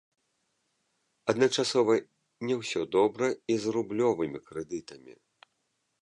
[1.33, 1.93] Адначасова
[2.49, 5.13] не ўсё добра і з рублёвымі крэдытамі.